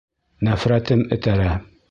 [0.47, 1.55] Нәфрәтем этәрә.